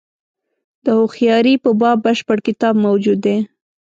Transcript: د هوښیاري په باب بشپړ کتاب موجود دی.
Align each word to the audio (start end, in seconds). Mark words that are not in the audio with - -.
د 0.83 0.85
هوښیاري 0.99 1.55
په 1.63 1.69
باب 1.79 1.97
بشپړ 2.05 2.37
کتاب 2.47 2.75
موجود 2.85 3.19
دی. 3.25 3.37